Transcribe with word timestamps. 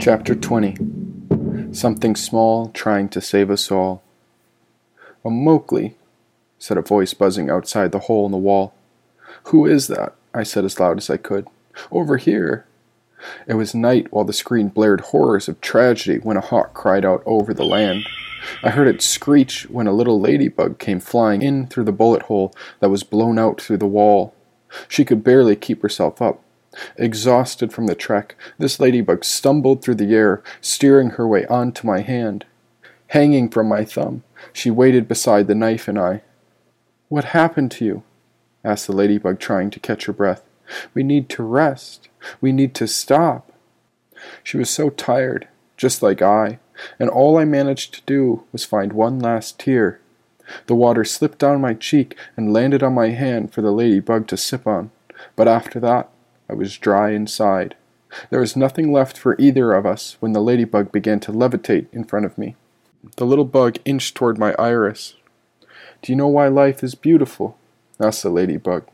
Chapter 0.00 0.34
20 0.34 0.78
Something 1.72 2.16
Small 2.16 2.70
Trying 2.70 3.10
to 3.10 3.20
Save 3.20 3.50
Us 3.50 3.70
All. 3.70 4.02
Oh, 5.22 5.28
Mowgli, 5.28 5.94
said 6.58 6.78
a 6.78 6.80
voice 6.80 7.12
buzzing 7.12 7.50
outside 7.50 7.92
the 7.92 7.98
hole 7.98 8.24
in 8.24 8.32
the 8.32 8.38
wall. 8.38 8.72
Who 9.48 9.66
is 9.66 9.88
that? 9.88 10.14
I 10.32 10.42
said 10.42 10.64
as 10.64 10.80
loud 10.80 10.96
as 10.96 11.10
I 11.10 11.18
could. 11.18 11.46
Over 11.92 12.16
here. 12.16 12.64
It 13.46 13.54
was 13.54 13.74
night 13.74 14.10
while 14.10 14.24
the 14.24 14.32
screen 14.32 14.68
blared 14.68 15.02
horrors 15.02 15.48
of 15.48 15.60
tragedy 15.60 16.18
when 16.18 16.38
a 16.38 16.40
hawk 16.40 16.72
cried 16.72 17.04
out 17.04 17.22
over 17.26 17.52
the 17.52 17.66
land. 17.66 18.06
I 18.62 18.70
heard 18.70 18.88
it 18.88 19.02
screech 19.02 19.68
when 19.68 19.86
a 19.86 19.92
little 19.92 20.18
ladybug 20.18 20.78
came 20.78 21.00
flying 21.00 21.42
in 21.42 21.66
through 21.66 21.84
the 21.84 21.92
bullet 21.92 22.22
hole 22.22 22.54
that 22.78 22.88
was 22.88 23.02
blown 23.02 23.38
out 23.38 23.60
through 23.60 23.76
the 23.76 23.86
wall. 23.86 24.34
She 24.88 25.04
could 25.04 25.22
barely 25.22 25.56
keep 25.56 25.82
herself 25.82 26.22
up. 26.22 26.42
Exhausted 26.96 27.72
from 27.72 27.86
the 27.86 27.94
trek, 27.94 28.36
this 28.58 28.78
ladybug 28.78 29.24
stumbled 29.24 29.82
through 29.82 29.96
the 29.96 30.14
air, 30.14 30.42
steering 30.60 31.10
her 31.10 31.26
way 31.26 31.46
onto 31.46 31.86
my 31.86 32.00
hand. 32.00 32.44
Hanging 33.08 33.48
from 33.48 33.68
my 33.68 33.84
thumb, 33.84 34.22
she 34.52 34.70
waited 34.70 35.08
beside 35.08 35.46
the 35.48 35.54
knife 35.54 35.88
and 35.88 35.98
I. 35.98 36.22
What 37.08 37.26
happened 37.26 37.72
to 37.72 37.84
you? 37.84 38.02
asked 38.64 38.86
the 38.86 38.92
ladybug, 38.92 39.40
trying 39.40 39.70
to 39.70 39.80
catch 39.80 40.04
her 40.04 40.12
breath. 40.12 40.42
We 40.94 41.02
need 41.02 41.28
to 41.30 41.42
rest. 41.42 42.08
We 42.40 42.52
need 42.52 42.74
to 42.76 42.86
stop. 42.86 43.52
She 44.44 44.56
was 44.56 44.70
so 44.70 44.90
tired, 44.90 45.48
just 45.76 46.02
like 46.02 46.22
I, 46.22 46.58
and 46.98 47.10
all 47.10 47.38
I 47.38 47.44
managed 47.44 47.94
to 47.94 48.02
do 48.06 48.44
was 48.52 48.64
find 48.64 48.92
one 48.92 49.18
last 49.18 49.58
tear. 49.58 50.00
The 50.66 50.74
water 50.74 51.04
slipped 51.04 51.38
down 51.38 51.60
my 51.60 51.74
cheek 51.74 52.16
and 52.36 52.52
landed 52.52 52.82
on 52.82 52.94
my 52.94 53.08
hand 53.08 53.52
for 53.52 53.62
the 53.62 53.72
ladybug 53.72 54.26
to 54.28 54.36
sip 54.36 54.66
on, 54.66 54.90
but 55.36 55.48
after 55.48 55.80
that, 55.80 56.10
I 56.50 56.54
was 56.54 56.78
dry 56.78 57.10
inside. 57.10 57.76
There 58.28 58.40
was 58.40 58.56
nothing 58.56 58.92
left 58.92 59.16
for 59.16 59.36
either 59.38 59.72
of 59.72 59.86
us 59.86 60.16
when 60.18 60.32
the 60.32 60.40
ladybug 60.40 60.90
began 60.90 61.20
to 61.20 61.32
levitate 61.32 61.86
in 61.92 62.02
front 62.02 62.26
of 62.26 62.36
me. 62.36 62.56
The 63.16 63.24
little 63.24 63.44
bug 63.44 63.76
inched 63.84 64.16
toward 64.16 64.36
my 64.36 64.52
iris. 64.58 65.14
Do 66.02 66.10
you 66.10 66.16
know 66.16 66.26
why 66.26 66.48
life 66.48 66.82
is 66.82 66.96
beautiful? 66.96 67.56
asked 68.00 68.24
the 68.24 68.30
ladybug. 68.30 68.84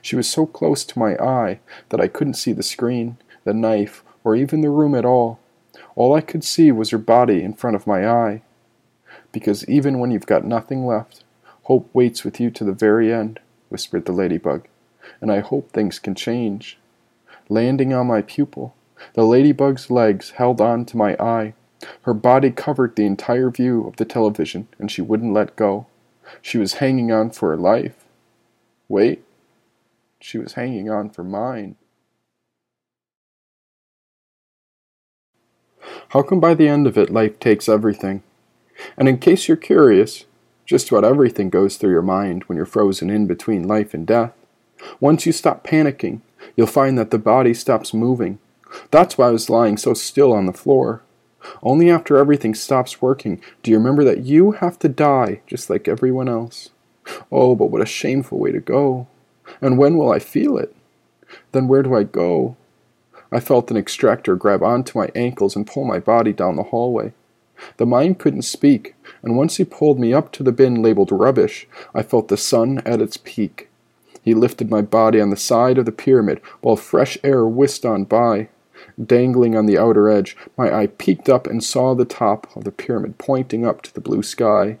She 0.00 0.16
was 0.16 0.26
so 0.26 0.46
close 0.46 0.86
to 0.86 0.98
my 0.98 1.16
eye 1.16 1.60
that 1.90 2.00
I 2.00 2.08
couldn't 2.08 2.34
see 2.34 2.52
the 2.52 2.62
screen, 2.62 3.18
the 3.44 3.52
knife, 3.52 4.02
or 4.24 4.34
even 4.34 4.62
the 4.62 4.70
room 4.70 4.94
at 4.94 5.04
all. 5.04 5.38
All 5.96 6.14
I 6.14 6.22
could 6.22 6.44
see 6.44 6.72
was 6.72 6.90
her 6.90 6.98
body 6.98 7.42
in 7.42 7.52
front 7.52 7.76
of 7.76 7.86
my 7.86 8.08
eye. 8.08 8.42
Because 9.32 9.68
even 9.68 9.98
when 9.98 10.10
you've 10.10 10.24
got 10.24 10.46
nothing 10.46 10.86
left, 10.86 11.24
hope 11.64 11.90
waits 11.92 12.24
with 12.24 12.40
you 12.40 12.50
to 12.52 12.64
the 12.64 12.72
very 12.72 13.12
end, 13.12 13.38
whispered 13.68 14.06
the 14.06 14.12
ladybug, 14.12 14.66
and 15.20 15.30
I 15.30 15.40
hope 15.40 15.72
things 15.72 15.98
can 15.98 16.14
change. 16.14 16.78
Landing 17.48 17.92
on 17.92 18.06
my 18.06 18.22
pupil, 18.22 18.74
the 19.14 19.24
ladybug's 19.24 19.90
legs 19.90 20.30
held 20.32 20.60
on 20.60 20.84
to 20.86 20.96
my 20.96 21.14
eye. 21.20 21.54
Her 22.02 22.14
body 22.14 22.50
covered 22.50 22.96
the 22.96 23.06
entire 23.06 23.50
view 23.50 23.86
of 23.86 23.96
the 23.96 24.04
television, 24.04 24.68
and 24.78 24.90
she 24.90 25.02
wouldn't 25.02 25.34
let 25.34 25.56
go. 25.56 25.86
She 26.42 26.58
was 26.58 26.74
hanging 26.74 27.12
on 27.12 27.30
for 27.30 27.50
her 27.50 27.56
life. 27.56 28.04
Wait, 28.88 29.24
she 30.20 30.38
was 30.38 30.54
hanging 30.54 30.90
on 30.90 31.10
for 31.10 31.22
mine. 31.22 31.76
How 36.10 36.22
come 36.22 36.40
by 36.40 36.54
the 36.54 36.68
end 36.68 36.86
of 36.86 36.96
it 36.96 37.10
life 37.10 37.38
takes 37.38 37.68
everything? 37.68 38.22
And 38.96 39.08
in 39.08 39.18
case 39.18 39.48
you're 39.48 39.56
curious, 39.56 40.24
just 40.64 40.90
about 40.90 41.04
everything 41.04 41.50
goes 41.50 41.76
through 41.76 41.92
your 41.92 42.02
mind 42.02 42.44
when 42.44 42.56
you're 42.56 42.66
frozen 42.66 43.10
in 43.10 43.26
between 43.26 43.68
life 43.68 43.94
and 43.94 44.06
death. 44.06 44.32
Once 45.00 45.26
you 45.26 45.32
stop 45.32 45.64
panicking, 45.64 46.20
you'll 46.56 46.66
find 46.66 46.98
that 46.98 47.10
the 47.10 47.18
body 47.18 47.54
stops 47.54 47.94
moving. 47.94 48.38
That's 48.90 49.16
why 49.16 49.28
I 49.28 49.30
was 49.30 49.50
lying 49.50 49.76
so 49.76 49.94
still 49.94 50.32
on 50.32 50.46
the 50.46 50.52
floor. 50.52 51.02
Only 51.62 51.90
after 51.90 52.16
everything 52.16 52.54
stops 52.54 53.00
working 53.00 53.40
do 53.62 53.70
you 53.70 53.78
remember 53.78 54.04
that 54.04 54.24
you 54.24 54.52
have 54.52 54.78
to 54.80 54.88
die 54.88 55.40
just 55.46 55.70
like 55.70 55.88
everyone 55.88 56.28
else. 56.28 56.70
Oh, 57.30 57.54
but 57.54 57.70
what 57.70 57.82
a 57.82 57.86
shameful 57.86 58.38
way 58.38 58.52
to 58.52 58.60
go. 58.60 59.06
And 59.60 59.78
when 59.78 59.96
will 59.96 60.10
I 60.10 60.18
feel 60.18 60.58
it? 60.58 60.74
Then 61.52 61.68
where 61.68 61.82
do 61.82 61.94
I 61.94 62.02
go? 62.02 62.56
I 63.30 63.40
felt 63.40 63.70
an 63.70 63.76
extractor 63.76 64.36
grab 64.36 64.62
onto 64.62 64.98
my 64.98 65.10
ankles 65.14 65.56
and 65.56 65.66
pull 65.66 65.84
my 65.84 65.98
body 65.98 66.32
down 66.32 66.56
the 66.56 66.64
hallway. 66.64 67.12
The 67.78 67.86
mind 67.86 68.18
couldn't 68.18 68.42
speak, 68.42 68.94
and 69.22 69.36
once 69.36 69.56
he 69.56 69.64
pulled 69.64 69.98
me 69.98 70.12
up 70.12 70.30
to 70.32 70.42
the 70.42 70.52
bin 70.52 70.82
labeled 70.82 71.10
rubbish, 71.10 71.66
I 71.94 72.02
felt 72.02 72.28
the 72.28 72.36
sun 72.36 72.82
at 72.84 73.00
its 73.00 73.16
peak. 73.16 73.68
He 74.26 74.34
lifted 74.34 74.68
my 74.68 74.82
body 74.82 75.20
on 75.20 75.30
the 75.30 75.36
side 75.36 75.78
of 75.78 75.86
the 75.86 75.92
pyramid 75.92 76.40
while 76.60 76.74
fresh 76.74 77.16
air 77.22 77.46
whisked 77.46 77.86
on 77.86 78.02
by. 78.02 78.48
Dangling 79.02 79.56
on 79.56 79.66
the 79.66 79.78
outer 79.78 80.10
edge, 80.10 80.36
my 80.58 80.76
eye 80.76 80.88
peeked 80.88 81.28
up 81.28 81.46
and 81.46 81.62
saw 81.62 81.94
the 81.94 82.04
top 82.04 82.48
of 82.56 82.64
the 82.64 82.72
pyramid 82.72 83.18
pointing 83.18 83.64
up 83.64 83.82
to 83.82 83.94
the 83.94 84.00
blue 84.00 84.24
sky. 84.24 84.78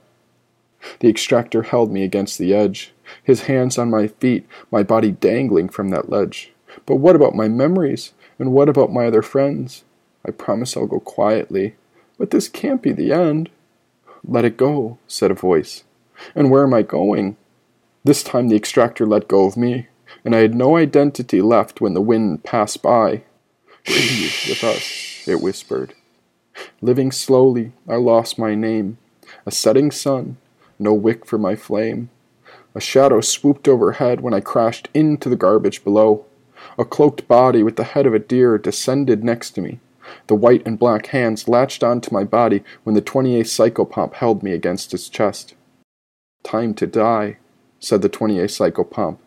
The 0.98 1.08
extractor 1.08 1.62
held 1.62 1.92
me 1.92 2.02
against 2.02 2.38
the 2.38 2.52
edge, 2.54 2.92
his 3.22 3.42
hands 3.42 3.78
on 3.78 3.88
my 3.88 4.08
feet, 4.08 4.48
my 4.72 4.82
body 4.82 5.12
dangling 5.12 5.68
from 5.68 5.90
that 5.90 6.10
ledge. 6.10 6.52
But 6.84 6.96
what 6.96 7.14
about 7.14 7.36
my 7.36 7.46
memories? 7.46 8.14
And 8.40 8.52
what 8.52 8.68
about 8.68 8.92
my 8.92 9.06
other 9.06 9.22
friends? 9.22 9.84
I 10.26 10.32
promise 10.32 10.76
I'll 10.76 10.88
go 10.88 10.98
quietly, 10.98 11.76
but 12.18 12.32
this 12.32 12.48
can't 12.48 12.82
be 12.82 12.90
the 12.90 13.12
end. 13.12 13.50
Let 14.26 14.44
it 14.44 14.56
go, 14.56 14.98
said 15.06 15.30
a 15.30 15.34
voice. 15.34 15.84
And 16.34 16.50
where 16.50 16.64
am 16.64 16.74
I 16.74 16.82
going? 16.82 17.36
This 18.06 18.22
time 18.22 18.46
the 18.46 18.54
extractor 18.54 19.04
let 19.04 19.26
go 19.26 19.46
of 19.46 19.56
me, 19.56 19.88
and 20.24 20.32
I 20.32 20.38
had 20.38 20.54
no 20.54 20.76
identity 20.76 21.42
left 21.42 21.80
when 21.80 21.94
the 21.94 22.00
wind 22.00 22.44
passed 22.44 22.80
by. 22.80 23.24
Breathe 23.84 24.30
with 24.48 24.62
us, 24.62 25.26
it 25.26 25.40
whispered. 25.40 25.92
Living 26.80 27.10
slowly, 27.10 27.72
I 27.88 27.96
lost 27.96 28.38
my 28.38 28.54
name. 28.54 28.98
A 29.44 29.50
setting 29.50 29.90
sun, 29.90 30.36
no 30.78 30.94
wick 30.94 31.26
for 31.26 31.36
my 31.36 31.56
flame. 31.56 32.10
A 32.76 32.80
shadow 32.80 33.20
swooped 33.20 33.66
overhead 33.66 34.20
when 34.20 34.34
I 34.34 34.38
crashed 34.38 34.88
into 34.94 35.28
the 35.28 35.34
garbage 35.34 35.82
below. 35.82 36.26
A 36.78 36.84
cloaked 36.84 37.26
body 37.26 37.64
with 37.64 37.74
the 37.74 37.82
head 37.82 38.06
of 38.06 38.14
a 38.14 38.20
deer 38.20 38.56
descended 38.56 39.24
next 39.24 39.50
to 39.56 39.60
me. 39.60 39.80
The 40.28 40.36
white 40.36 40.64
and 40.64 40.78
black 40.78 41.06
hands 41.06 41.48
latched 41.48 41.82
onto 41.82 42.14
my 42.14 42.22
body 42.22 42.62
when 42.84 42.94
the 42.94 43.02
28th 43.02 43.46
psychopomp 43.46 44.14
held 44.14 44.44
me 44.44 44.52
against 44.52 44.92
his 44.92 45.08
chest. 45.08 45.56
Time 46.44 46.72
to 46.74 46.86
die, 46.86 47.38
said 47.80 48.02
the 48.02 48.08
28th 48.08 48.72
psychopomp, 48.72 49.18